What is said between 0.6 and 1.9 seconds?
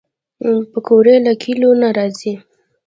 پکورې له کلیو نه